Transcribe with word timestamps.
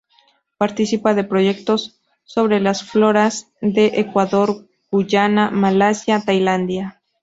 Participa 0.57 1.13
de 1.13 1.23
proyectos 1.23 1.99
sobre 2.23 2.59
las 2.59 2.83
floras 2.83 3.51
de 3.61 3.85
Ecuador, 3.99 4.67
Guyana, 4.89 5.51
Malasia, 5.51 6.21
Tailandia. 6.25 7.03